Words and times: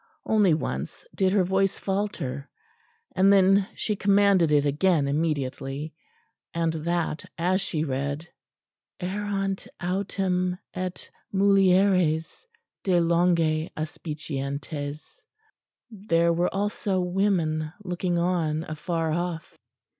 Only 0.25 0.55
once 0.55 1.05
did 1.13 1.31
her 1.31 1.43
voice 1.43 1.77
falter, 1.77 2.49
and 3.15 3.31
then 3.31 3.67
she 3.75 3.95
commanded 3.95 4.49
it 4.51 4.65
again 4.65 5.07
immediately; 5.07 5.93
and 6.55 6.73
that, 6.73 7.23
as 7.37 7.61
she 7.61 7.83
read 7.83 8.27
"Erant 8.99 9.67
autem 9.79 10.57
et 10.73 11.07
mulieres 11.31 12.47
de 12.81 12.99
longe 12.99 13.69
aspicientes." 13.77 15.21
"There 15.91 16.33
were 16.33 16.51
also 16.51 16.99
women 16.99 17.71
looking 17.83 18.17
on 18.17 18.63
afar 18.63 19.11
off." 19.11 19.55